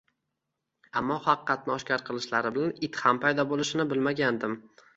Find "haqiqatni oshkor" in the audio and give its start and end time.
1.25-2.05